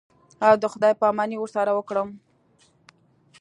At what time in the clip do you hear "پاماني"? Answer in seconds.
1.01-1.37